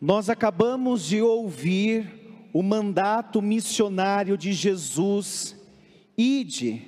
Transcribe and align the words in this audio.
Nós 0.00 0.30
acabamos 0.30 1.04
de 1.04 1.20
ouvir 1.20 2.48
o 2.52 2.62
mandato 2.62 3.42
missionário 3.42 4.38
de 4.38 4.52
Jesus: 4.52 5.56
ide 6.16 6.82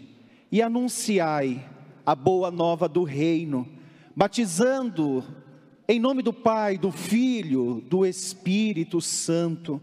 e 0.51 0.63
anunciai 0.63 1.69
a 2.07 2.15
boa 2.15 2.53
nova 2.53 2.89
do 2.89 3.03
reino, 3.03 3.69
batizando 4.15 5.25
em 5.89 5.99
nome 5.99 6.23
do 6.23 6.33
Pai, 6.33 6.79
do 6.79 6.93
Filho, 6.93 7.83
do 7.89 8.07
Espírito 8.07 9.01
Santo. 9.01 9.83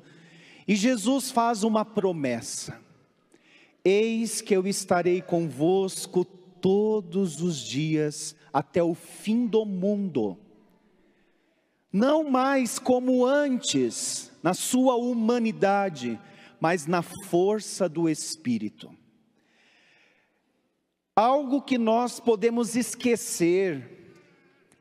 E 0.65 0.73
Jesus 0.73 1.29
faz 1.29 1.63
uma 1.63 1.83
promessa: 1.83 2.79
Eis 3.83 4.39
que 4.39 4.55
eu 4.55 4.65
estarei 4.65 5.21
convosco 5.21 6.23
todos 6.23 7.41
os 7.41 7.59
dias 7.59 8.37
até 8.53 8.81
o 8.81 8.93
fim 8.95 9.45
do 9.45 9.65
mundo 9.65 10.37
não 11.97 12.23
mais 12.29 12.77
como 12.77 13.25
antes, 13.25 14.31
na 14.43 14.53
sua 14.53 14.95
humanidade, 14.95 16.19
mas 16.59 16.85
na 16.85 17.01
força 17.01 17.89
do 17.89 18.07
Espírito. 18.07 18.95
Algo 21.15 21.59
que 21.59 21.75
nós 21.75 22.19
podemos 22.19 22.75
esquecer, 22.75 24.13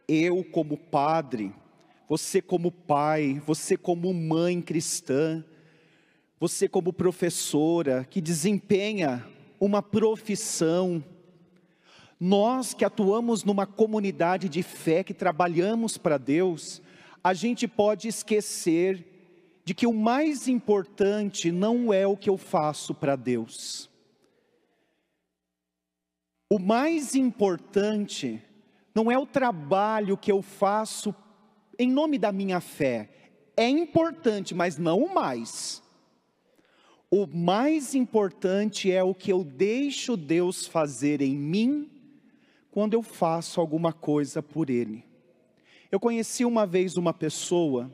eu 0.07 0.45
como 0.45 0.77
padre, 0.77 1.55
você 2.07 2.43
como 2.43 2.71
pai, 2.71 3.43
você 3.47 3.79
como 3.79 4.13
mãe 4.13 4.61
cristã, 4.61 5.43
você 6.39 6.69
como 6.69 6.93
professora 6.93 8.05
que 8.05 8.21
desempenha 8.21 9.27
uma 9.59 9.83
profissão, 9.83 11.03
nós 12.21 12.75
que 12.75 12.85
atuamos 12.85 13.43
numa 13.43 13.65
comunidade 13.65 14.51
de 14.51 14.63
fé, 14.63 15.03
que 15.03 15.15
trabalhamos 15.15 15.97
para 15.97 16.19
Deus, 16.19 16.83
a 17.27 17.35
gente 17.35 17.67
pode 17.67 18.07
esquecer 18.07 19.05
de 19.65 19.75
que 19.75 19.85
o 19.85 19.93
mais 19.93 20.47
importante 20.47 21.51
não 21.51 21.93
é 21.93 22.07
o 22.07 22.17
que 22.17 22.31
eu 22.31 22.37
faço 22.37 22.95
para 22.95 23.17
Deus. 23.17 23.91
O 26.49 26.61
mais 26.61 27.17
importante 27.17 28.41
não 28.95 29.11
é 29.11 29.19
o 29.19 29.27
trabalho 29.27 30.17
que 30.17 30.31
eu 30.31 30.41
faço 30.41 31.13
em 31.77 31.91
nome 31.91 32.17
da 32.17 32.31
minha 32.31 32.61
fé. 32.61 33.11
É 33.57 33.69
importante, 33.69 34.55
mas 34.55 34.79
não 34.79 35.03
o 35.03 35.13
mais. 35.13 35.83
O 37.11 37.27
mais 37.27 37.93
importante 37.93 38.93
é 38.93 39.03
o 39.03 39.13
que 39.13 39.33
eu 39.33 39.43
deixo 39.43 40.17
Deus 40.17 40.65
fazer 40.65 41.21
em 41.21 41.35
mim 41.35 41.91
quando 42.71 42.95
eu 42.95 43.03
faço 43.03 43.61
alguma 43.61 43.93
coisa 43.93 44.41
por 44.41 44.71
Ele. 44.71 45.06
Eu 45.91 46.01
conheci 46.01 46.45
uma 46.45 46.67
vez 46.67 46.97
uma 46.97 47.15
pessoa, 47.15 47.89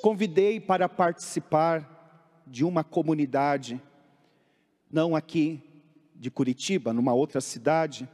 convidei 0.00 0.60
para 0.60 0.88
participar 0.88 2.44
de 2.46 2.64
uma 2.64 2.84
comunidade, 2.84 3.82
não 4.90 5.16
aqui 5.16 5.60
de 6.14 6.30
Curitiba, 6.30 6.92
numa 6.92 7.12
outra 7.12 7.40
cidade. 7.40 8.08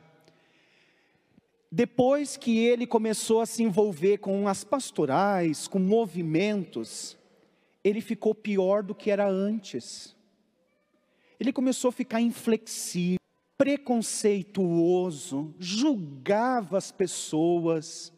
Depois 1.70 2.38
que 2.38 2.58
ele 2.58 2.86
começou 2.86 3.42
a 3.42 3.46
se 3.46 3.62
envolver 3.62 4.16
com 4.16 4.48
as 4.48 4.64
pastorais, 4.64 5.68
com 5.68 5.78
movimentos, 5.78 7.18
ele 7.84 8.00
ficou 8.00 8.34
pior 8.34 8.82
do 8.82 8.94
que 8.94 9.10
era 9.10 9.28
antes. 9.28 10.16
Ele 11.38 11.52
começou 11.52 11.90
a 11.90 11.92
ficar 11.92 12.22
inflexível, 12.22 13.18
preconceituoso, 13.58 15.54
julgava 15.58 16.78
as 16.78 16.90
pessoas, 16.90 18.10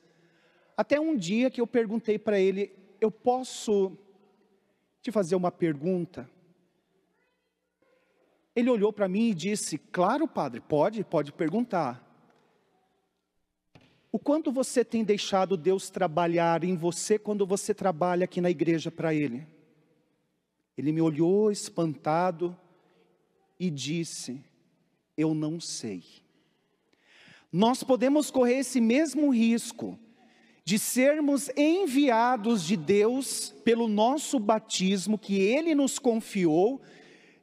até 0.76 0.98
um 1.00 1.16
dia 1.16 1.50
que 1.50 1.60
eu 1.60 1.66
perguntei 1.66 2.18
para 2.18 2.38
ele: 2.38 2.72
eu 3.00 3.10
posso 3.10 3.96
te 5.00 5.12
fazer 5.12 5.36
uma 5.36 5.52
pergunta? 5.52 6.28
Ele 8.56 8.70
olhou 8.70 8.92
para 8.92 9.08
mim 9.08 9.30
e 9.30 9.34
disse: 9.34 9.78
Claro, 9.78 10.26
padre, 10.26 10.60
pode, 10.60 11.04
pode 11.04 11.32
perguntar. 11.32 12.02
O 14.10 14.18
quanto 14.18 14.52
você 14.52 14.84
tem 14.84 15.02
deixado 15.02 15.56
Deus 15.56 15.90
trabalhar 15.90 16.62
em 16.62 16.76
você 16.76 17.18
quando 17.18 17.44
você 17.44 17.74
trabalha 17.74 18.24
aqui 18.24 18.40
na 18.40 18.50
igreja 18.50 18.90
para 18.90 19.12
Ele? 19.12 19.46
Ele 20.78 20.92
me 20.92 21.00
olhou 21.00 21.50
espantado 21.50 22.56
e 23.58 23.70
disse: 23.70 24.40
Eu 25.16 25.34
não 25.34 25.60
sei. 25.60 26.04
Nós 27.52 27.82
podemos 27.82 28.30
correr 28.30 28.58
esse 28.58 28.80
mesmo 28.80 29.30
risco 29.30 29.98
de 30.64 30.78
sermos 30.78 31.50
enviados 31.56 32.64
de 32.64 32.76
Deus 32.76 33.54
pelo 33.64 33.86
nosso 33.86 34.38
batismo 34.38 35.18
que 35.18 35.38
Ele 35.38 35.74
nos 35.74 35.98
confiou, 35.98 36.80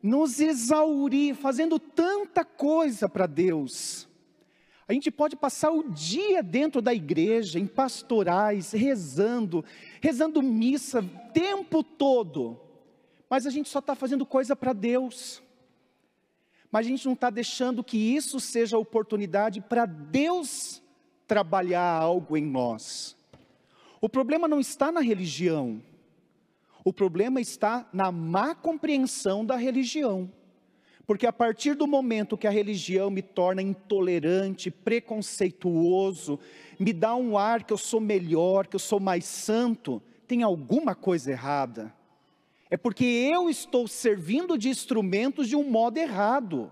nos 0.02 0.40
exaurir, 0.40 1.36
fazendo 1.36 1.78
tanta 1.78 2.44
coisa 2.44 3.08
para 3.08 3.28
Deus. 3.28 4.10
A 4.88 4.94
gente 4.94 5.12
pode 5.12 5.36
passar 5.36 5.72
o 5.72 5.84
dia 5.84 6.42
dentro 6.42 6.82
da 6.82 6.94
igreja, 6.94 7.60
em 7.60 7.68
pastorais, 7.68 8.72
rezando, 8.72 9.64
rezando 10.02 10.42
missa, 10.42 11.04
tempo 11.32 11.84
todo, 11.84 12.60
mas 13.30 13.46
a 13.46 13.52
gente 13.52 13.70
só 13.70 13.80
está 13.80 13.96
fazendo 13.96 14.26
coisa 14.26 14.56
para 14.56 14.74
Deus. 14.74 15.42
Mas 16.72 16.86
a 16.86 16.90
gente 16.90 17.06
não 17.06 17.14
está 17.14 17.30
deixando 17.30 17.84
que 17.84 17.98
isso 17.98 18.40
seja 18.40 18.78
oportunidade 18.78 19.62
para 19.62 19.86
Deus 19.86 20.82
trabalhar 21.32 21.90
algo 21.90 22.36
em 22.36 22.44
nós. 22.44 23.16
O 24.02 24.10
problema 24.10 24.50
não 24.50 24.60
está 24.60 24.92
na 24.92 25.00
religião, 25.00 25.82
o 26.84 26.92
problema 26.92 27.40
está 27.40 27.88
na 27.94 28.12
má 28.12 28.54
compreensão 28.54 29.46
da 29.46 29.56
religião. 29.56 30.30
Porque 31.08 31.26
a 31.26 31.32
partir 31.32 31.74
do 31.74 31.88
momento 31.88 32.38
que 32.38 32.48
a 32.48 32.52
religião 32.52 33.10
me 33.10 33.22
torna 33.22 33.62
intolerante, 33.62 34.70
preconceituoso, 34.70 36.38
me 36.78 36.92
dá 36.92 37.16
um 37.16 37.38
ar 37.38 37.64
que 37.64 37.72
eu 37.72 37.78
sou 37.78 38.02
melhor, 38.02 38.68
que 38.68 38.76
eu 38.76 38.80
sou 38.80 39.00
mais 39.00 39.24
santo, 39.24 40.04
tem 40.28 40.44
alguma 40.44 40.94
coisa 40.96 41.32
errada. 41.32 41.96
É 42.70 42.76
porque 42.76 43.06
eu 43.06 43.50
estou 43.50 43.88
servindo 43.88 44.58
de 44.58 44.68
instrumentos 44.68 45.48
de 45.48 45.56
um 45.56 45.64
modo 45.64 45.98
errado. 45.98 46.70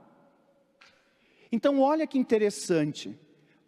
Então, 1.49 1.79
olha 1.79 2.05
que 2.05 2.19
interessante 2.19 3.17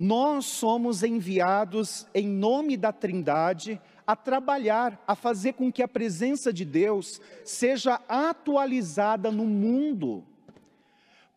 nós 0.04 0.46
somos 0.46 1.04
enviados 1.04 2.08
em 2.12 2.28
nome 2.28 2.76
da 2.76 2.92
Trindade 2.92 3.80
a 4.08 4.16
trabalhar, 4.16 5.00
a 5.06 5.16
fazer 5.16 5.54
com 5.54 5.72
que 5.72 5.84
a 5.84 5.88
presença 5.88 6.52
de 6.52 6.66
Deus 6.66 7.22
seja 7.46 8.02
atualizada 8.10 9.30
no 9.30 9.46
mundo. 9.46 10.26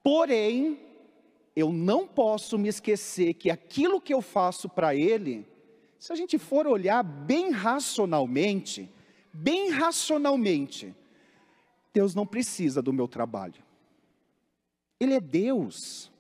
Porém, 0.03 0.81
eu 1.55 1.75
não 1.75 2.09
posso 2.09 2.57
me 2.57 2.71
esquecer 2.71 3.35
que 3.35 3.51
aquilo 3.51 4.01
que 4.01 4.15
eu 4.15 4.23
faço 4.23 4.67
para 4.67 4.95
Ele, 4.95 5.47
se 5.99 6.11
a 6.11 6.17
gente 6.17 6.39
for 6.39 6.67
olhar 6.67 7.03
bem 7.03 7.51
racionalmente, 7.51 8.91
bem 9.31 9.69
racionalmente, 9.69 10.97
Deus 11.93 12.15
não 12.15 12.27
precisa 12.27 12.81
do 12.81 12.95
meu 12.95 13.07
trabalho. 13.07 13.63
Ele 14.99 15.13
é 15.13 15.21
Deus. 15.21 16.11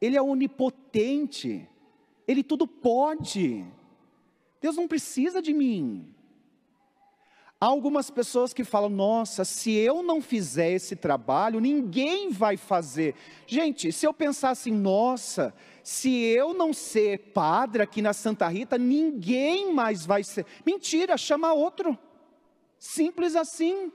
Ele 0.00 0.16
é 0.16 0.22
onipotente, 0.22 1.68
Ele 2.26 2.42
tudo 2.42 2.66
pode. 2.66 3.64
Deus 4.60 4.76
não 4.76 4.88
precisa 4.88 5.40
de 5.40 5.52
mim. 5.52 6.14
Há 7.60 7.66
algumas 7.66 8.08
pessoas 8.08 8.52
que 8.52 8.62
falam: 8.62 8.88
nossa, 8.88 9.44
se 9.44 9.72
eu 9.72 10.02
não 10.02 10.22
fizer 10.22 10.70
esse 10.70 10.94
trabalho, 10.94 11.60
ninguém 11.60 12.30
vai 12.30 12.56
fazer. 12.56 13.16
Gente, 13.46 13.90
se 13.90 14.06
eu 14.06 14.14
pensar 14.14 14.50
assim, 14.50 14.70
nossa, 14.70 15.52
se 15.82 16.08
eu 16.08 16.54
não 16.54 16.72
ser 16.72 17.18
padre 17.32 17.82
aqui 17.82 18.00
na 18.00 18.12
Santa 18.12 18.46
Rita, 18.46 18.78
ninguém 18.78 19.72
mais 19.72 20.06
vai 20.06 20.22
ser. 20.22 20.46
Mentira, 20.64 21.16
chama 21.16 21.52
outro. 21.52 21.98
Simples 22.78 23.34
assim. 23.34 23.90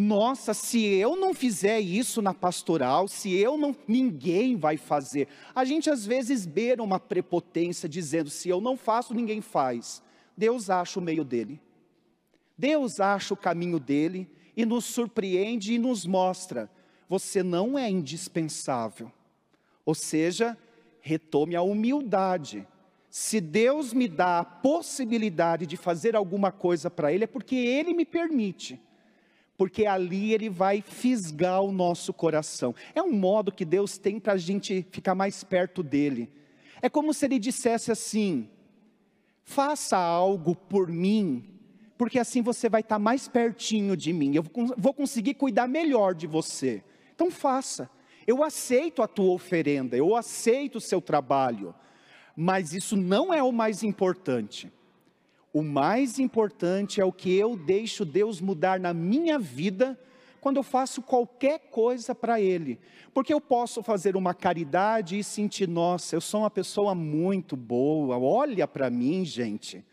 Nossa, 0.00 0.54
se 0.54 0.80
eu 0.80 1.16
não 1.16 1.34
fizer 1.34 1.80
isso 1.80 2.22
na 2.22 2.32
pastoral, 2.32 3.08
se 3.08 3.34
eu 3.34 3.58
não, 3.58 3.74
ninguém 3.88 4.54
vai 4.54 4.76
fazer. 4.76 5.26
A 5.52 5.64
gente 5.64 5.90
às 5.90 6.06
vezes 6.06 6.46
beira 6.46 6.84
uma 6.84 7.00
prepotência 7.00 7.88
dizendo: 7.88 8.30
se 8.30 8.48
eu 8.48 8.60
não 8.60 8.76
faço, 8.76 9.12
ninguém 9.12 9.40
faz. 9.40 10.00
Deus 10.36 10.70
acha 10.70 11.00
o 11.00 11.02
meio 11.02 11.24
dele. 11.24 11.60
Deus 12.56 13.00
acha 13.00 13.34
o 13.34 13.36
caminho 13.36 13.80
dele 13.80 14.30
e 14.56 14.64
nos 14.64 14.84
surpreende 14.84 15.74
e 15.74 15.78
nos 15.78 16.06
mostra: 16.06 16.70
você 17.08 17.42
não 17.42 17.76
é 17.76 17.90
indispensável. 17.90 19.10
Ou 19.84 19.96
seja, 19.96 20.56
retome 21.00 21.56
a 21.56 21.62
humildade. 21.62 22.64
Se 23.10 23.40
Deus 23.40 23.92
me 23.92 24.06
dá 24.06 24.38
a 24.38 24.44
possibilidade 24.44 25.66
de 25.66 25.76
fazer 25.76 26.14
alguma 26.14 26.52
coisa 26.52 26.88
para 26.88 27.12
Ele, 27.12 27.24
é 27.24 27.26
porque 27.26 27.56
Ele 27.56 27.92
me 27.92 28.04
permite 28.04 28.80
porque 29.58 29.86
ali 29.86 30.32
ele 30.32 30.48
vai 30.48 30.80
fisgar 30.80 31.60
o 31.62 31.72
nosso 31.72 32.14
coração. 32.14 32.72
É 32.94 33.02
um 33.02 33.10
modo 33.10 33.50
que 33.50 33.64
Deus 33.64 33.98
tem 33.98 34.20
para 34.20 34.34
a 34.34 34.38
gente 34.38 34.86
ficar 34.92 35.16
mais 35.16 35.42
perto 35.42 35.82
dele. 35.82 36.30
É 36.80 36.88
como 36.88 37.12
se 37.12 37.26
ele 37.26 37.40
dissesse 37.40 37.90
assim: 37.90 38.48
faça 39.42 39.98
algo 39.98 40.54
por 40.54 40.86
mim, 40.86 41.44
porque 41.98 42.20
assim 42.20 42.40
você 42.40 42.68
vai 42.68 42.82
estar 42.82 43.00
mais 43.00 43.26
pertinho 43.26 43.96
de 43.96 44.12
mim, 44.12 44.36
eu 44.36 44.44
vou 44.76 44.94
conseguir 44.94 45.34
cuidar 45.34 45.66
melhor 45.66 46.14
de 46.14 46.28
você. 46.28 46.84
Então 47.12 47.28
faça. 47.28 47.90
Eu 48.28 48.44
aceito 48.44 49.02
a 49.02 49.08
tua 49.08 49.32
oferenda, 49.32 49.96
eu 49.96 50.14
aceito 50.14 50.76
o 50.76 50.80
seu 50.80 51.00
trabalho, 51.00 51.74
mas 52.36 52.72
isso 52.72 52.96
não 52.96 53.34
é 53.34 53.42
o 53.42 53.50
mais 53.50 53.82
importante. 53.82 54.70
O 55.52 55.62
mais 55.62 56.18
importante 56.18 57.00
é 57.00 57.04
o 57.04 57.12
que 57.12 57.34
eu 57.34 57.56
deixo 57.56 58.04
Deus 58.04 58.40
mudar 58.40 58.78
na 58.78 58.92
minha 58.92 59.38
vida 59.38 59.98
quando 60.40 60.58
eu 60.58 60.62
faço 60.62 61.02
qualquer 61.02 61.58
coisa 61.70 62.14
para 62.14 62.40
Ele. 62.40 62.78
Porque 63.12 63.32
eu 63.32 63.40
posso 63.40 63.82
fazer 63.82 64.16
uma 64.16 64.34
caridade 64.34 65.18
e 65.18 65.24
sentir, 65.24 65.68
nossa, 65.68 66.14
eu 66.14 66.20
sou 66.20 66.40
uma 66.40 66.50
pessoa 66.50 66.94
muito 66.94 67.56
boa, 67.56 68.18
olha 68.18 68.68
para 68.68 68.90
mim, 68.90 69.24
gente. 69.24 69.84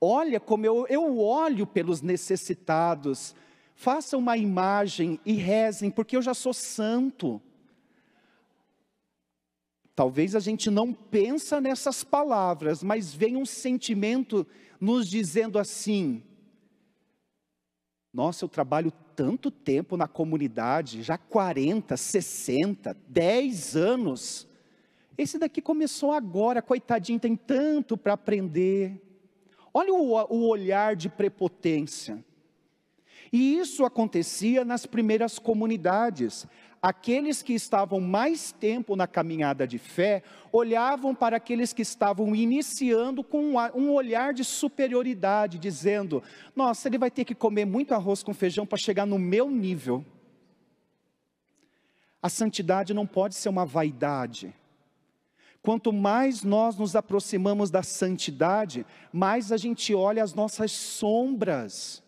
Olha 0.00 0.38
como 0.38 0.64
eu, 0.64 0.86
eu 0.88 1.18
olho 1.18 1.66
pelos 1.66 2.02
necessitados. 2.02 3.34
Faça 3.74 4.16
uma 4.16 4.36
imagem 4.36 5.18
e 5.24 5.32
rezem, 5.34 5.90
porque 5.90 6.16
eu 6.16 6.22
já 6.22 6.34
sou 6.34 6.52
santo. 6.52 7.40
Talvez 9.94 10.36
a 10.36 10.40
gente 10.40 10.70
não 10.70 10.92
pensa 10.92 11.60
nessas 11.60 12.04
palavras, 12.04 12.84
mas 12.84 13.12
vem 13.12 13.36
um 13.36 13.44
sentimento 13.44 14.46
nos 14.80 15.08
dizendo 15.08 15.58
assim: 15.58 16.22
Nossa, 18.12 18.44
eu 18.44 18.48
trabalho 18.48 18.92
tanto 19.14 19.50
tempo 19.50 19.96
na 19.96 20.06
comunidade, 20.06 21.02
já 21.02 21.18
40, 21.18 21.96
60, 21.96 22.96
10 23.08 23.76
anos. 23.76 24.46
Esse 25.16 25.38
daqui 25.38 25.60
começou 25.60 26.12
agora, 26.12 26.62
coitadinho, 26.62 27.18
tem 27.18 27.34
tanto 27.34 27.96
para 27.96 28.12
aprender. 28.12 29.02
Olha 29.74 29.92
o, 29.92 30.12
o 30.12 30.46
olhar 30.46 30.94
de 30.94 31.08
prepotência. 31.08 32.24
E 33.32 33.58
isso 33.58 33.84
acontecia 33.84 34.64
nas 34.64 34.86
primeiras 34.86 35.38
comunidades. 35.38 36.46
Aqueles 36.80 37.42
que 37.42 37.52
estavam 37.54 38.00
mais 38.00 38.52
tempo 38.52 38.94
na 38.94 39.06
caminhada 39.06 39.66
de 39.66 39.78
fé 39.78 40.22
olhavam 40.52 41.12
para 41.12 41.36
aqueles 41.36 41.72
que 41.72 41.82
estavam 41.82 42.36
iniciando 42.36 43.24
com 43.24 43.54
um 43.74 43.90
olhar 43.92 44.32
de 44.32 44.44
superioridade, 44.44 45.58
dizendo: 45.58 46.22
Nossa, 46.54 46.88
ele 46.88 46.96
vai 46.96 47.10
ter 47.10 47.24
que 47.24 47.34
comer 47.34 47.64
muito 47.64 47.94
arroz 47.94 48.22
com 48.22 48.32
feijão 48.32 48.64
para 48.64 48.78
chegar 48.78 49.06
no 49.06 49.18
meu 49.18 49.50
nível. 49.50 50.04
A 52.22 52.28
santidade 52.28 52.94
não 52.94 53.06
pode 53.06 53.34
ser 53.34 53.48
uma 53.48 53.66
vaidade. 53.66 54.54
Quanto 55.60 55.92
mais 55.92 56.44
nós 56.44 56.76
nos 56.76 56.94
aproximamos 56.94 57.70
da 57.70 57.82
santidade, 57.82 58.86
mais 59.12 59.50
a 59.50 59.56
gente 59.56 59.94
olha 59.94 60.22
as 60.22 60.32
nossas 60.32 60.70
sombras, 60.70 62.02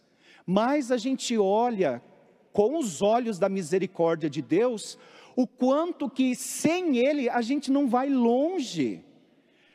mais 0.47 0.93
a 0.93 0.97
gente 0.97 1.37
olha 1.37 2.01
com 2.53 2.79
os 2.79 3.03
olhos 3.03 3.39
da 3.39 3.49
misericórdia 3.49 4.29
de 4.29 4.43
Deus, 4.43 4.99
o 5.37 5.47
quanto 5.47 6.09
que 6.11 6.35
sem 6.35 6.99
Ele 6.99 7.29
a 7.29 7.43
gente 7.43 7.71
não 7.71 7.89
vai 7.89 8.09
longe. 8.09 9.05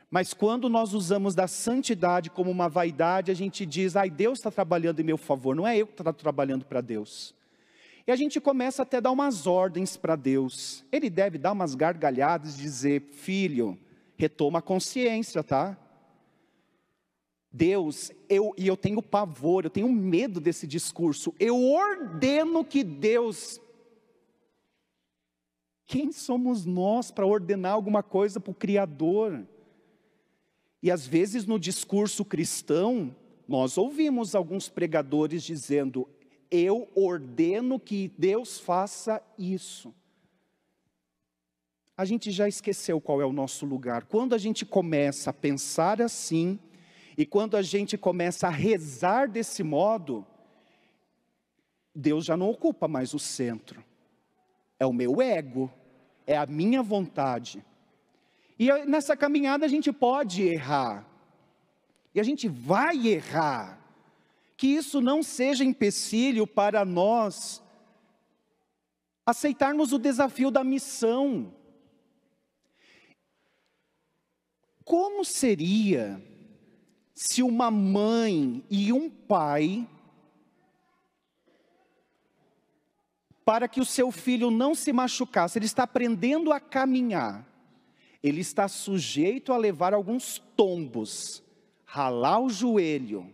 Mas 0.09 0.33
quando 0.33 0.69
nós 0.69 0.93
usamos 0.93 1.35
da 1.35 1.47
santidade 1.47 2.29
como 2.29 2.51
uma 2.51 2.69
vaidade, 2.69 3.31
a 3.31 3.33
gente 3.33 3.65
diz, 3.65 3.95
ai, 3.95 4.09
Deus 4.09 4.39
está 4.39 4.51
trabalhando 4.51 4.99
em 4.99 5.03
meu 5.03 5.17
favor, 5.17 5.55
não 5.55 5.67
é 5.67 5.77
eu 5.77 5.87
que 5.87 5.93
estou 5.93 6.13
trabalhando 6.13 6.65
para 6.65 6.81
Deus. 6.81 7.33
E 8.07 8.11
a 8.11 8.15
gente 8.15 8.39
começa 8.39 8.83
até 8.83 8.97
a 8.97 8.99
dar 8.99 9.11
umas 9.11 9.47
ordens 9.47 9.97
para 9.97 10.15
Deus. 10.15 10.85
Ele 10.91 11.09
deve 11.09 11.39
dar 11.39 11.53
umas 11.53 11.73
gargalhadas 11.73 12.59
e 12.59 12.61
dizer: 12.61 13.01
Filho, 13.11 13.77
retoma 14.15 14.59
a 14.59 14.61
consciência, 14.61 15.43
tá? 15.43 15.75
Deus, 17.55 18.11
eu, 18.27 18.53
e 18.57 18.67
eu 18.67 18.75
tenho 18.75 19.01
pavor, 19.01 19.63
eu 19.63 19.69
tenho 19.69 19.87
medo 19.87 20.41
desse 20.41 20.67
discurso. 20.67 21.33
Eu 21.39 21.63
ordeno 21.63 22.65
que 22.65 22.83
Deus. 22.83 23.61
Quem 25.87 26.11
somos 26.11 26.65
nós 26.65 27.11
para 27.11 27.25
ordenar 27.25 27.71
alguma 27.71 28.03
coisa 28.03 28.41
para 28.41 28.51
o 28.51 28.55
Criador? 28.55 29.47
E 30.83 30.91
às 30.91 31.07
vezes 31.07 31.45
no 31.45 31.57
discurso 31.57 32.25
cristão, 32.25 33.15
nós 33.47 33.77
ouvimos 33.77 34.35
alguns 34.35 34.67
pregadores 34.67 35.41
dizendo: 35.41 36.09
eu 36.51 36.89
ordeno 36.93 37.79
que 37.79 38.11
Deus 38.17 38.59
faça 38.59 39.21
isso. 39.37 39.95
A 41.95 42.03
gente 42.03 42.31
já 42.31 42.49
esqueceu 42.49 42.99
qual 42.99 43.21
é 43.21 43.25
o 43.25 43.31
nosso 43.31 43.65
lugar. 43.65 44.03
Quando 44.03 44.35
a 44.35 44.37
gente 44.37 44.65
começa 44.65 45.29
a 45.29 45.33
pensar 45.33 46.01
assim, 46.01 46.59
e 47.17 47.25
quando 47.25 47.55
a 47.55 47.61
gente 47.61 47.97
começa 47.97 48.47
a 48.47 48.51
rezar 48.51 49.29
desse 49.29 49.63
modo, 49.63 50.25
Deus 51.93 52.25
já 52.25 52.35
não 52.35 52.49
ocupa 52.49 52.87
mais 52.87 53.13
o 53.13 53.19
centro. 53.19 53.83
É 54.77 54.85
o 54.85 54.91
meu 54.91 55.21
ego, 55.21 55.71
é 56.27 56.37
a 56.37 56.45
minha 56.45 56.83
vontade. 56.83 57.63
E 58.59 58.69
nessa 58.85 59.15
caminhada 59.15 59.65
a 59.65 59.69
gente 59.69 59.93
pode 59.93 60.43
errar. 60.43 61.07
E 62.13 62.19
a 62.19 62.23
gente 62.23 62.49
vai 62.49 63.07
errar 63.07 63.79
que 64.57 64.67
isso 64.67 64.99
não 64.99 65.23
seja 65.23 65.63
empecilho 65.63 66.45
para 66.45 66.83
nós 66.83 67.63
aceitarmos 69.25 69.93
o 69.93 69.99
desafio 69.99 70.51
da 70.51 70.63
missão. 70.63 71.53
Como 74.83 75.25
seria 75.25 76.21
se 77.15 77.41
uma 77.41 77.71
mãe 77.71 78.61
e 78.69 78.91
um 78.91 79.09
pai, 79.09 79.87
para 83.45 83.69
que 83.69 83.79
o 83.79 83.85
seu 83.85 84.11
filho 84.11 84.51
não 84.51 84.75
se 84.75 84.91
machucasse, 84.91 85.57
ele 85.57 85.65
está 85.65 85.83
aprendendo 85.83 86.51
a 86.51 86.59
caminhar, 86.59 87.47
ele 88.21 88.41
está 88.41 88.67
sujeito 88.67 89.53
a 89.53 89.57
levar 89.57 89.93
alguns 89.93 90.39
tombos, 90.57 91.41
ralar 91.85 92.39
o 92.41 92.49
joelho, 92.49 93.31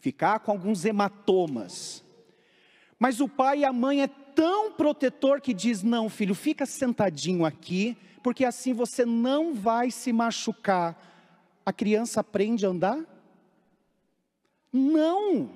ficar 0.00 0.40
com 0.40 0.50
alguns 0.50 0.84
hematomas. 0.84 2.02
Mas 2.98 3.20
o 3.20 3.28
pai 3.28 3.60
e 3.60 3.64
a 3.64 3.72
mãe 3.72 4.02
é 4.02 4.08
tão 4.08 4.72
protetor 4.72 5.40
que 5.40 5.54
diz: 5.54 5.84
"Não, 5.84 6.08
filho, 6.08 6.34
fica 6.34 6.66
sentadinho 6.66 7.44
aqui, 7.44 7.96
porque 8.24 8.44
assim 8.44 8.72
você 8.72 9.06
não 9.06 9.54
vai 9.54 9.92
se 9.92 10.12
machucar". 10.12 11.07
A 11.68 11.72
criança 11.74 12.20
aprende 12.20 12.64
a 12.64 12.70
andar? 12.70 13.04
Não. 14.72 15.50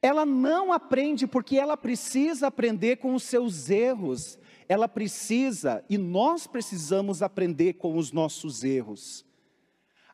Ela 0.00 0.24
não 0.24 0.72
aprende 0.72 1.26
porque 1.26 1.56
ela 1.56 1.76
precisa 1.76 2.46
aprender 2.46 2.98
com 2.98 3.16
os 3.16 3.24
seus 3.24 3.68
erros. 3.68 4.38
Ela 4.68 4.86
precisa, 4.86 5.84
e 5.90 5.98
nós 5.98 6.46
precisamos 6.46 7.20
aprender 7.20 7.72
com 7.72 7.96
os 7.96 8.12
nossos 8.12 8.62
erros, 8.62 9.26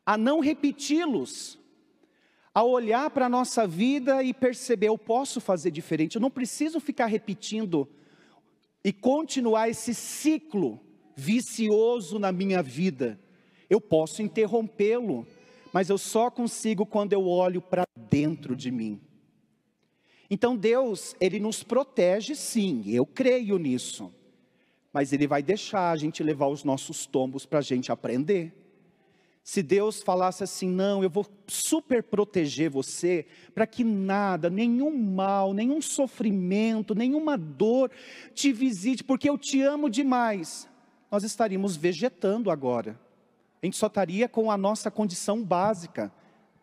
a 0.03 0.17
não 0.17 0.39
repeti-los 0.39 1.59
a 2.51 2.63
olhar 2.63 3.11
para 3.11 3.27
a 3.27 3.29
nossa 3.29 3.67
vida 3.67 4.23
e 4.23 4.33
perceber, 4.33 4.87
eu 4.87 4.97
posso 4.97 5.39
fazer 5.39 5.69
diferente, 5.69 6.15
eu 6.15 6.21
não 6.21 6.31
preciso 6.31 6.79
ficar 6.79 7.05
repetindo 7.05 7.87
e 8.83 8.91
continuar 8.91 9.69
esse 9.69 9.93
ciclo 9.93 10.79
vicioso 11.15 12.17
na 12.17 12.31
minha 12.31 12.63
vida. 12.63 13.19
Eu 13.69 13.81
posso 13.81 14.21
interrompê-lo, 14.21 15.25
mas 15.73 15.89
eu 15.89 15.97
só 15.97 16.29
consigo 16.29 16.85
quando 16.85 17.13
eu 17.13 17.27
olho 17.27 17.61
para 17.61 17.85
dentro 18.09 18.55
de 18.55 18.71
mim. 18.71 19.01
Então 20.29 20.55
Deus, 20.55 21.15
Ele 21.19 21.39
nos 21.39 21.63
protege 21.63 22.35
sim, 22.35 22.83
eu 22.87 23.05
creio 23.05 23.57
nisso, 23.57 24.13
mas 24.91 25.13
Ele 25.13 25.27
vai 25.27 25.43
deixar 25.43 25.91
a 25.91 25.95
gente 25.95 26.23
levar 26.23 26.47
os 26.47 26.63
nossos 26.63 27.05
tombos 27.05 27.45
para 27.45 27.59
a 27.59 27.61
gente 27.61 27.91
aprender. 27.91 28.53
Se 29.43 29.61
Deus 29.61 30.01
falasse 30.01 30.43
assim, 30.43 30.67
não, 30.67 31.03
eu 31.03 31.09
vou 31.09 31.23
super 31.47 32.01
proteger 32.01 32.67
você, 32.67 33.27
para 33.53 33.67
que 33.67 33.83
nada, 33.83 34.49
nenhum 34.49 34.97
mal, 34.97 35.53
nenhum 35.53 35.79
sofrimento, 35.79 36.95
nenhuma 36.95 37.37
dor 37.37 37.91
te 38.33 38.51
visite, 38.51 39.03
porque 39.03 39.29
eu 39.29 39.37
te 39.37 39.61
amo 39.61 39.87
demais, 39.87 40.67
nós 41.11 41.23
estaríamos 41.23 41.75
vegetando 41.75 42.49
agora, 42.49 42.99
a 43.61 43.65
gente 43.65 43.77
só 43.77 43.87
estaria 43.87 44.27
com 44.27 44.51
a 44.51 44.57
nossa 44.57 44.91
condição 44.91 45.43
básica, 45.43 46.11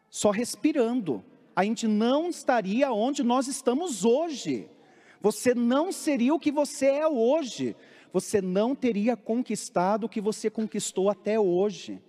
só 0.08 0.30
respirando, 0.30 1.24
a 1.54 1.64
gente 1.64 1.86
não 1.86 2.28
estaria 2.28 2.92
onde 2.92 3.22
nós 3.22 3.46
estamos 3.48 4.04
hoje, 4.04 4.68
você 5.20 5.54
não 5.54 5.92
seria 5.92 6.34
o 6.34 6.40
que 6.40 6.50
você 6.50 6.86
é 6.86 7.08
hoje, 7.08 7.76
você 8.12 8.42
não 8.42 8.74
teria 8.74 9.16
conquistado 9.16 10.04
o 10.04 10.08
que 10.08 10.20
você 10.20 10.50
conquistou 10.50 11.08
até 11.08 11.38
hoje. 11.38 12.00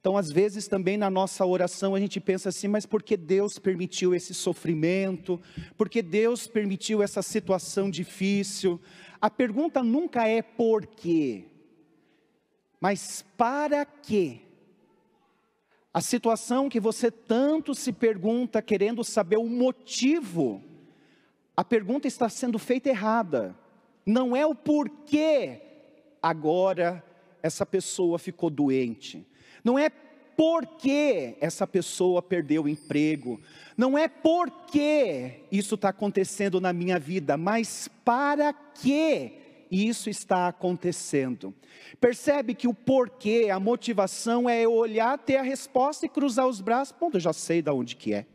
Então, 0.00 0.16
às 0.16 0.32
vezes 0.32 0.66
também 0.66 0.96
na 0.96 1.08
nossa 1.08 1.46
oração 1.46 1.94
a 1.94 2.00
gente 2.00 2.18
pensa 2.18 2.48
assim, 2.48 2.66
mas 2.66 2.84
por 2.84 3.04
que 3.04 3.16
Deus 3.16 3.56
permitiu 3.56 4.12
esse 4.12 4.34
sofrimento? 4.34 5.40
Por 5.76 5.88
que 5.88 6.02
Deus 6.02 6.48
permitiu 6.48 7.00
essa 7.00 7.22
situação 7.22 7.88
difícil? 7.88 8.80
A 9.20 9.30
pergunta 9.30 9.80
nunca 9.80 10.26
é 10.26 10.42
por 10.42 10.84
quê, 10.84 11.44
mas 12.82 13.24
para 13.36 13.84
quê? 13.84 14.40
A 15.94 16.00
situação 16.00 16.68
que 16.68 16.80
você 16.80 17.12
tanto 17.12 17.76
se 17.76 17.92
pergunta, 17.92 18.60
querendo 18.60 19.04
saber 19.04 19.36
o 19.36 19.46
motivo, 19.46 20.60
a 21.56 21.62
pergunta 21.62 22.08
está 22.08 22.28
sendo 22.28 22.58
feita 22.58 22.88
errada. 22.88 23.56
Não 24.04 24.34
é 24.34 24.44
o 24.44 24.52
porquê 24.52 25.60
agora 26.20 27.04
essa 27.40 27.64
pessoa 27.64 28.18
ficou 28.18 28.50
doente. 28.50 29.24
Não 29.62 29.78
é 29.78 29.88
porque 29.88 31.36
essa 31.40 31.68
pessoa 31.68 32.20
perdeu 32.20 32.64
o 32.64 32.68
emprego. 32.68 33.40
Não 33.76 33.96
é 33.96 34.08
porque 34.08 35.44
isso 35.52 35.76
está 35.76 35.90
acontecendo 35.90 36.60
na 36.60 36.72
minha 36.72 36.98
vida, 36.98 37.36
mas 37.36 37.88
para 38.04 38.52
que 38.52 39.41
isso 39.72 40.10
está 40.10 40.48
acontecendo. 40.48 41.54
Percebe 41.98 42.54
que 42.54 42.68
o 42.68 42.74
porquê, 42.74 43.48
a 43.50 43.58
motivação 43.58 44.48
é 44.48 44.68
olhar, 44.68 45.16
ter 45.18 45.36
a 45.36 45.42
resposta 45.42 46.04
e 46.04 46.10
cruzar 46.10 46.46
os 46.46 46.60
braços. 46.60 46.94
Bom, 47.00 47.10
eu 47.14 47.20
já 47.20 47.32
sei 47.32 47.62
de 47.62 47.70
onde 47.70 47.96
que 47.96 48.12
é. 48.12 48.26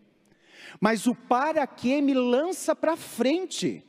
Mas 0.82 1.06
o 1.06 1.14
para 1.14 1.66
que 1.68 2.02
me 2.02 2.14
lança 2.14 2.76
para 2.76 2.98
frente, 2.98 3.86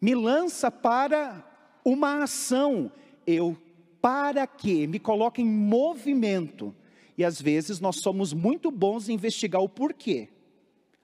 me 0.00 0.14
lança 0.14 0.70
para 0.70 1.44
uma 1.84 2.24
ação. 2.24 2.90
Eu 3.24 3.56
para 4.02 4.46
que 4.46 4.86
me 4.86 4.98
coloca 4.98 5.40
em 5.40 5.46
movimento. 5.46 6.74
E 7.16 7.24
às 7.24 7.40
vezes 7.40 7.80
nós 7.80 7.96
somos 7.96 8.32
muito 8.32 8.70
bons 8.70 9.08
em 9.08 9.14
investigar 9.14 9.62
o 9.62 9.68
porquê. 9.68 10.28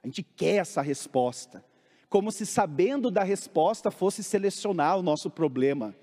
A 0.02 0.06
gente 0.06 0.22
quer 0.22 0.56
essa 0.56 0.80
resposta, 0.82 1.64
como 2.08 2.30
se 2.30 2.46
sabendo 2.46 3.10
da 3.10 3.22
resposta 3.22 3.90
fosse 3.90 4.22
selecionar 4.22 4.98
o 4.98 5.02
nosso 5.02 5.30
problema. 5.30 5.94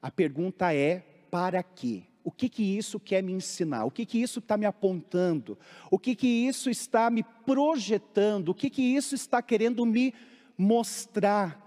A 0.00 0.10
pergunta 0.10 0.74
é: 0.74 1.00
para 1.30 1.62
quê? 1.62 2.04
O 2.24 2.32
que 2.32 2.48
que 2.48 2.76
isso 2.76 2.98
quer 2.98 3.22
me 3.22 3.32
ensinar? 3.32 3.84
O 3.84 3.90
que 3.90 4.04
que 4.04 4.20
isso 4.20 4.40
está 4.40 4.56
me 4.56 4.66
apontando? 4.66 5.56
O 5.90 5.98
que 5.98 6.16
que 6.16 6.26
isso 6.26 6.68
está 6.68 7.08
me 7.08 7.22
projetando? 7.22 8.48
O 8.48 8.54
que 8.54 8.68
que 8.68 8.82
isso 8.82 9.14
está 9.14 9.40
querendo 9.40 9.86
me 9.86 10.12
mostrar? 10.58 11.62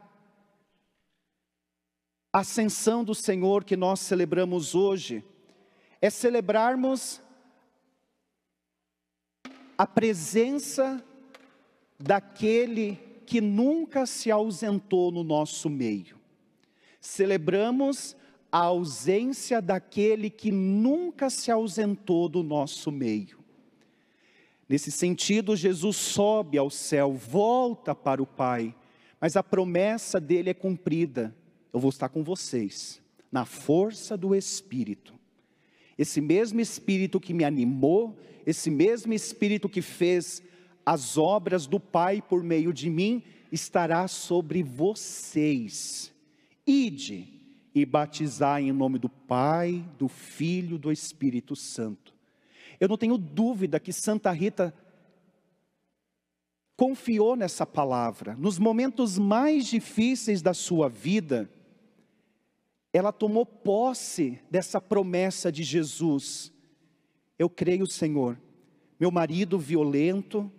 A 2.33 2.39
ascensão 2.39 3.03
do 3.03 3.15
Senhor 3.15 3.63
que 3.63 3.77
nós 3.77 4.01
celebramos 4.01 4.75
hoje 4.75 5.23
é 6.01 6.09
celebrarmos 6.09 7.21
a 9.77 9.87
presença 9.87 11.01
daquele 11.97 13.08
que 13.29 13.39
nunca 13.39 14.07
se 14.07 14.31
ausentou 14.31 15.11
no 15.11 15.23
nosso 15.23 15.69
meio. 15.69 16.17
Celebramos 16.99 18.17
a 18.51 18.57
ausência 18.57 19.61
daquele 19.61 20.31
que 20.31 20.51
nunca 20.51 21.29
se 21.29 21.51
ausentou 21.51 22.27
do 22.27 22.41
nosso 22.41 22.91
meio. 22.91 23.37
Nesse 24.67 24.91
sentido, 24.91 25.55
Jesus 25.55 25.95
sobe 25.95 26.57
ao 26.57 26.71
céu, 26.71 27.13
volta 27.13 27.93
para 27.93 28.19
o 28.19 28.25
Pai, 28.25 28.75
mas 29.21 29.35
a 29.35 29.43
promessa 29.43 30.19
dele 30.19 30.49
é 30.49 30.53
cumprida. 30.55 31.35
Eu 31.71 31.79
vou 31.79 31.89
estar 31.89 32.09
com 32.09 32.23
vocês, 32.23 32.99
na 33.31 33.45
força 33.45 34.17
do 34.17 34.33
Espírito. 34.33 35.13
Esse 35.99 36.19
mesmo 36.19 36.59
Espírito 36.59 37.19
que 37.19 37.35
me 37.35 37.43
animou, 37.43 38.17
esse 38.43 38.71
mesmo 38.71 39.13
Espírito 39.13 39.69
que 39.69 39.83
fez 39.83 40.41
as 40.89 41.19
obras 41.19 41.67
do 41.67 41.79
Pai 41.79 42.19
por 42.19 42.43
meio 42.43 42.73
de 42.73 42.89
mim, 42.89 43.21
estará 43.51 44.07
sobre 44.07 44.63
vocês. 44.63 46.11
Ide 46.65 47.27
e 47.75 47.85
batizar 47.85 48.59
em 48.59 48.71
nome 48.71 48.97
do 48.97 49.07
Pai, 49.07 49.87
do 49.99 50.07
Filho, 50.07 50.79
do 50.79 50.91
Espírito 50.91 51.55
Santo. 51.55 52.15
Eu 52.79 52.87
não 52.87 52.97
tenho 52.97 53.19
dúvida 53.19 53.79
que 53.79 53.93
Santa 53.93 54.31
Rita 54.31 54.73
confiou 56.75 57.35
nessa 57.35 57.67
palavra. 57.67 58.35
Nos 58.35 58.57
momentos 58.57 59.19
mais 59.19 59.67
difíceis 59.67 60.41
da 60.41 60.55
sua 60.55 60.89
vida, 60.89 61.47
ela 62.91 63.11
tomou 63.11 63.45
posse 63.45 64.41
dessa 64.49 64.81
promessa 64.81 65.51
de 65.51 65.61
Jesus. 65.61 66.51
Eu 67.37 67.47
creio, 67.47 67.85
Senhor, 67.85 68.41
meu 68.99 69.11
marido 69.11 69.59
violento, 69.59 70.51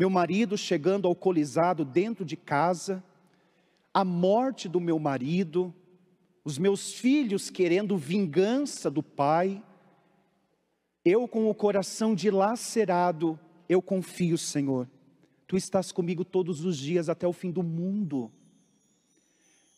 meu 0.00 0.08
marido 0.08 0.56
chegando 0.56 1.06
alcoolizado 1.06 1.84
dentro 1.84 2.24
de 2.24 2.34
casa, 2.34 3.04
a 3.92 4.02
morte 4.02 4.66
do 4.66 4.80
meu 4.80 4.98
marido, 4.98 5.74
os 6.42 6.56
meus 6.56 6.94
filhos 6.94 7.50
querendo 7.50 7.98
vingança 7.98 8.90
do 8.90 9.02
pai, 9.02 9.62
eu 11.04 11.28
com 11.28 11.50
o 11.50 11.54
coração 11.54 12.14
dilacerado, 12.14 13.38
eu 13.68 13.82
confio, 13.82 14.38
Senhor, 14.38 14.88
Tu 15.46 15.58
estás 15.58 15.92
comigo 15.92 16.24
todos 16.24 16.64
os 16.64 16.78
dias 16.78 17.10
até 17.10 17.26
o 17.26 17.32
fim 17.34 17.50
do 17.50 17.62
mundo. 17.62 18.32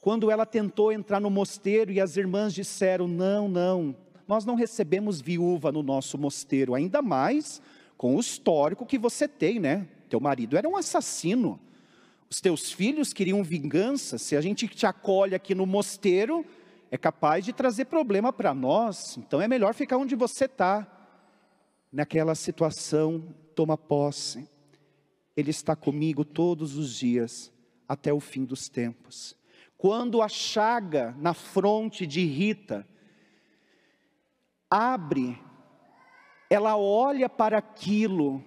Quando 0.00 0.30
ela 0.30 0.46
tentou 0.46 0.92
entrar 0.92 1.18
no 1.18 1.30
mosteiro 1.30 1.90
e 1.90 2.00
as 2.00 2.16
irmãs 2.16 2.54
disseram: 2.54 3.08
Não, 3.08 3.48
não, 3.48 3.96
nós 4.28 4.44
não 4.44 4.54
recebemos 4.54 5.20
viúva 5.20 5.72
no 5.72 5.82
nosso 5.82 6.16
mosteiro, 6.16 6.74
ainda 6.74 7.02
mais 7.02 7.60
com 7.96 8.14
o 8.14 8.20
histórico 8.20 8.86
que 8.86 8.98
você 8.98 9.26
tem, 9.26 9.58
né? 9.58 9.88
Teu 10.12 10.20
marido 10.20 10.58
era 10.58 10.68
um 10.68 10.76
assassino, 10.76 11.58
os 12.28 12.38
teus 12.38 12.70
filhos 12.70 13.14
queriam 13.14 13.42
vingança. 13.42 14.18
Se 14.18 14.36
a 14.36 14.42
gente 14.42 14.68
te 14.68 14.84
acolhe 14.84 15.34
aqui 15.34 15.54
no 15.54 15.64
mosteiro, 15.64 16.44
é 16.90 16.98
capaz 16.98 17.46
de 17.46 17.50
trazer 17.50 17.86
problema 17.86 18.30
para 18.30 18.52
nós, 18.52 19.16
então 19.16 19.40
é 19.40 19.48
melhor 19.48 19.72
ficar 19.72 19.96
onde 19.96 20.14
você 20.14 20.44
está. 20.44 20.86
Naquela 21.90 22.34
situação, 22.34 23.34
toma 23.54 23.78
posse. 23.78 24.46
Ele 25.34 25.50
está 25.50 25.74
comigo 25.74 26.26
todos 26.26 26.76
os 26.76 26.94
dias, 26.94 27.50
até 27.88 28.12
o 28.12 28.20
fim 28.20 28.44
dos 28.44 28.68
tempos. 28.68 29.34
Quando 29.78 30.20
a 30.20 30.28
chaga 30.28 31.16
na 31.18 31.32
fronte 31.32 32.06
de 32.06 32.22
Rita 32.26 32.86
abre, 34.68 35.40
ela 36.50 36.76
olha 36.76 37.30
para 37.30 37.56
aquilo, 37.56 38.44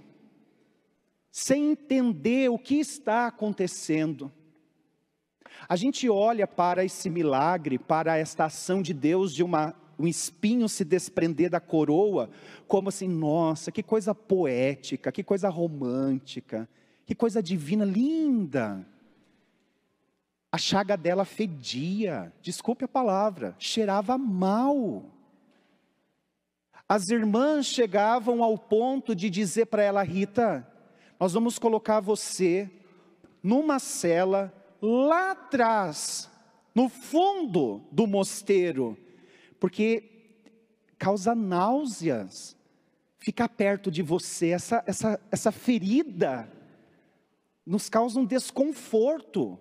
sem 1.38 1.72
entender 1.72 2.50
o 2.50 2.58
que 2.58 2.76
está 2.76 3.28
acontecendo. 3.28 4.32
A 5.68 5.76
gente 5.76 6.10
olha 6.10 6.48
para 6.48 6.86
esse 6.86 7.10
milagre, 7.10 7.78
para 7.78 8.16
esta 8.16 8.46
ação 8.46 8.82
de 8.82 8.94
Deus 8.94 9.34
de 9.34 9.44
uma, 9.44 9.76
um 10.00 10.08
espinho 10.08 10.70
se 10.70 10.86
desprender 10.86 11.50
da 11.50 11.60
coroa, 11.60 12.30
como 12.70 12.88
assim, 12.88 13.10
nossa, 13.10 13.70
que 13.70 13.84
coisa 13.84 14.16
poética, 14.16 15.12
que 15.12 15.26
coisa 15.26 15.50
romântica, 15.50 16.70
que 17.06 17.14
coisa 17.14 17.44
divina, 17.44 17.84
linda. 17.84 18.88
A 20.50 20.58
chaga 20.58 20.96
dela 20.96 21.26
fedia, 21.26 22.32
desculpe 22.42 22.86
a 22.86 22.88
palavra, 22.88 23.58
cheirava 23.60 24.18
mal. 24.18 25.04
As 26.88 27.10
irmãs 27.10 27.66
chegavam 27.66 28.42
ao 28.42 28.58
ponto 28.58 29.14
de 29.14 29.30
dizer 29.30 29.66
para 29.66 29.84
ela, 29.84 30.02
Rita, 30.02 30.72
nós 31.26 31.34
vamos 31.34 31.58
colocar 31.58 32.02
você 32.02 32.70
numa 33.42 33.80
cela 33.80 34.54
lá 34.80 35.32
atrás, 35.32 36.30
no 36.76 36.88
fundo 36.88 37.82
do 37.92 38.06
mosteiro, 38.06 38.96
porque 39.60 40.04
causa 41.00 41.34
náuseas 41.34 42.56
ficar 43.18 43.50
perto 43.50 43.90
de 43.90 44.04
você, 44.04 44.50
essa, 44.50 44.84
essa, 44.86 45.20
essa 45.32 45.52
ferida 45.52 46.48
nos 47.66 47.90
causa 47.90 48.20
um 48.20 48.26
desconforto. 48.26 49.60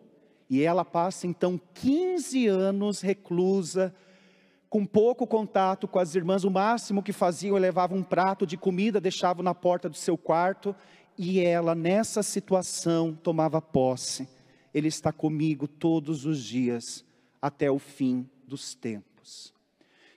E 0.50 0.60
ela 0.60 0.84
passa 0.84 1.26
então 1.26 1.58
15 1.72 2.46
anos 2.46 3.00
reclusa, 3.00 3.94
com 4.68 4.84
pouco 4.84 5.26
contato 5.26 5.88
com 5.88 5.98
as 5.98 6.14
irmãs. 6.14 6.44
O 6.44 6.50
máximo 6.50 7.02
que 7.02 7.12
faziam, 7.12 7.56
levava 7.56 7.94
um 7.94 8.02
prato 8.02 8.46
de 8.46 8.58
comida, 8.58 9.00
deixava 9.00 9.42
na 9.42 9.54
porta 9.54 9.88
do 9.88 9.96
seu 9.96 10.18
quarto, 10.18 10.76
e 11.16 11.40
ela, 11.40 11.74
nessa 11.74 12.22
situação, 12.22 13.14
tomava 13.14 13.60
posse. 13.60 14.28
Ele 14.72 14.88
está 14.88 15.12
comigo 15.12 15.68
todos 15.68 16.24
os 16.24 16.42
dias, 16.42 17.04
até 17.40 17.70
o 17.70 17.78
fim 17.78 18.28
dos 18.46 18.74
tempos. 18.74 19.52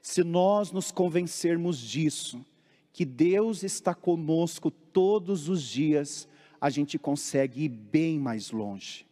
Se 0.01 0.24
nós 0.24 0.72
nos 0.72 0.92
convencermos 0.92 1.77
disso, 1.77 2.44
que 2.92 3.06
Deus 3.06 3.63
está 3.63 3.94
conosco 3.94 4.72
todos 4.72 5.50
os 5.50 5.62
dias, 5.62 6.27
a 6.60 6.70
gente 6.70 6.98
consegue 6.98 7.66
ir 7.66 7.70
bem 7.70 8.18
mais 8.18 8.51
longe. 8.51 9.06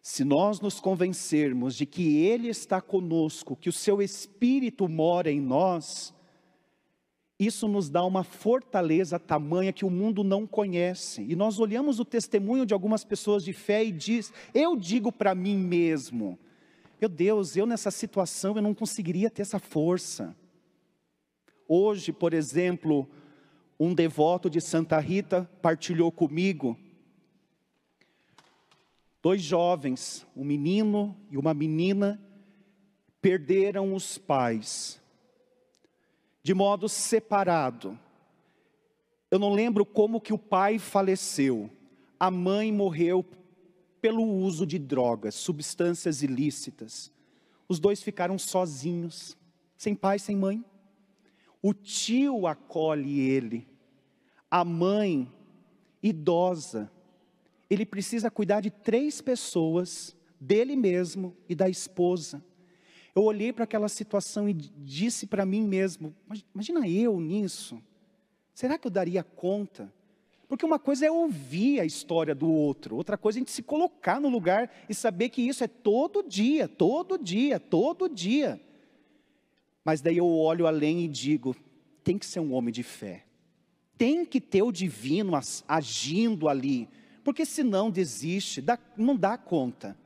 Se 0.00 0.24
nós 0.24 0.60
nos 0.60 0.78
convencermos 0.78 1.76
de 1.76 1.86
que 1.86 2.18
Ele 2.18 2.48
está 2.48 2.80
conosco, 2.80 3.56
que 3.56 3.68
o 3.68 3.72
Seu 3.72 4.02
Espírito 4.02 4.88
mora 4.88 5.30
em 5.30 5.40
nós, 5.40 6.12
isso 7.46 7.66
nos 7.66 7.88
dá 7.88 8.04
uma 8.04 8.22
fortaleza 8.22 9.18
tamanha 9.18 9.72
que 9.72 9.84
o 9.84 9.90
mundo 9.90 10.22
não 10.22 10.46
conhece. 10.46 11.24
E 11.28 11.34
nós 11.34 11.58
olhamos 11.58 11.98
o 11.98 12.04
testemunho 12.04 12.64
de 12.64 12.72
algumas 12.72 13.04
pessoas 13.04 13.44
de 13.44 13.52
fé 13.52 13.84
e 13.84 13.92
diz: 13.92 14.32
"Eu 14.54 14.76
digo 14.76 15.10
para 15.10 15.34
mim 15.34 15.56
mesmo, 15.56 16.38
meu 17.00 17.08
Deus, 17.08 17.56
eu 17.56 17.66
nessa 17.66 17.90
situação 17.90 18.56
eu 18.56 18.62
não 18.62 18.74
conseguiria 18.74 19.30
ter 19.30 19.42
essa 19.42 19.58
força". 19.58 20.36
Hoje, 21.66 22.12
por 22.12 22.32
exemplo, 22.32 23.08
um 23.78 23.94
devoto 23.94 24.48
de 24.48 24.60
Santa 24.60 24.98
Rita 25.00 25.50
partilhou 25.60 26.12
comigo. 26.12 26.76
Dois 29.22 29.42
jovens, 29.42 30.26
um 30.36 30.44
menino 30.44 31.16
e 31.30 31.36
uma 31.36 31.54
menina, 31.54 32.20
perderam 33.20 33.94
os 33.94 34.18
pais 34.18 35.01
de 36.42 36.54
modo 36.54 36.88
separado. 36.88 37.98
Eu 39.30 39.38
não 39.38 39.52
lembro 39.52 39.84
como 39.84 40.20
que 40.20 40.32
o 40.32 40.38
pai 40.38 40.78
faleceu. 40.78 41.70
A 42.18 42.30
mãe 42.30 42.72
morreu 42.72 43.24
pelo 44.00 44.22
uso 44.22 44.66
de 44.66 44.78
drogas, 44.78 45.34
substâncias 45.34 46.22
ilícitas. 46.22 47.10
Os 47.68 47.78
dois 47.78 48.02
ficaram 48.02 48.38
sozinhos, 48.38 49.36
sem 49.76 49.94
pai, 49.94 50.18
sem 50.18 50.36
mãe. 50.36 50.64
O 51.62 51.72
tio 51.72 52.46
acolhe 52.46 53.20
ele 53.20 53.72
a 54.52 54.66
mãe 54.66 55.32
idosa, 56.02 56.92
ele 57.70 57.86
precisa 57.86 58.30
cuidar 58.30 58.60
de 58.60 58.70
três 58.70 59.22
pessoas, 59.22 60.14
dele 60.38 60.76
mesmo 60.76 61.34
e 61.48 61.54
da 61.54 61.70
esposa. 61.70 62.44
Eu 63.14 63.24
olhei 63.24 63.52
para 63.52 63.64
aquela 63.64 63.88
situação 63.88 64.48
e 64.48 64.52
disse 64.52 65.26
para 65.26 65.44
mim 65.44 65.62
mesmo: 65.62 66.14
imagina 66.54 66.88
eu 66.88 67.20
nisso. 67.20 67.82
Será 68.54 68.78
que 68.78 68.86
eu 68.86 68.90
daria 68.90 69.22
conta? 69.22 69.92
Porque 70.48 70.66
uma 70.66 70.78
coisa 70.78 71.06
é 71.06 71.10
ouvir 71.10 71.80
a 71.80 71.84
história 71.84 72.34
do 72.34 72.50
outro, 72.50 72.96
outra 72.96 73.16
coisa 73.16 73.38
é 73.38 73.40
a 73.40 73.42
gente 73.42 73.50
se 73.50 73.62
colocar 73.62 74.20
no 74.20 74.28
lugar 74.28 74.70
e 74.88 74.94
saber 74.94 75.30
que 75.30 75.40
isso 75.40 75.64
é 75.64 75.68
todo 75.68 76.22
dia, 76.22 76.68
todo 76.68 77.16
dia, 77.16 77.58
todo 77.58 78.08
dia. 78.08 78.60
Mas 79.84 80.00
daí 80.00 80.18
eu 80.18 80.26
olho 80.26 80.66
além 80.66 81.04
e 81.04 81.08
digo: 81.08 81.56
tem 82.04 82.18
que 82.18 82.26
ser 82.26 82.40
um 82.40 82.52
homem 82.52 82.72
de 82.72 82.82
fé 82.82 83.24
tem 84.02 84.24
que 84.24 84.40
ter 84.40 84.62
o 84.62 84.72
divino 84.72 85.30
agindo 85.68 86.48
ali, 86.48 86.88
porque 87.22 87.46
senão 87.46 87.88
desiste, 87.88 88.60
não 88.96 89.14
dá 89.14 89.38
conta. 89.38 89.96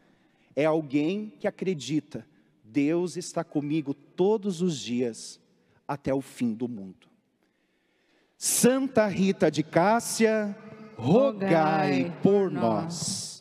É 0.54 0.66
alguém 0.66 1.32
que 1.40 1.48
acredita, 1.48 2.26
Deus 2.68 3.16
está 3.16 3.44
comigo 3.44 3.94
todos 3.94 4.60
os 4.60 4.78
dias 4.78 5.40
até 5.86 6.12
o 6.12 6.20
fim 6.20 6.52
do 6.54 6.68
mundo. 6.68 7.08
Santa 8.36 9.06
Rita 9.06 9.50
de 9.50 9.62
Cássia, 9.62 10.56
rogai 10.96 12.14
por 12.22 12.50
nós. 12.50 13.35